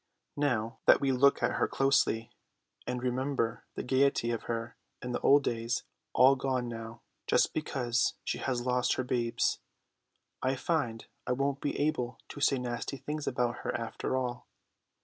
[0.41, 2.31] Now that we look at her closely
[2.87, 8.15] and remember the gaiety of her in the old days, all gone now just because
[8.23, 9.59] she has lost her babes,
[10.41, 14.47] I find I won't be able to say nasty things about her after all.